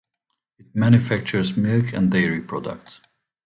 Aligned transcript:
It 0.57 0.65
manufactures 0.75 1.55
milk 1.55 1.93
and 1.93 2.09
dairy 2.09 2.41
products. 2.41 3.01